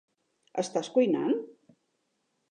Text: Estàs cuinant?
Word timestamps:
Estàs 0.61 0.89
cuinant? 0.95 1.35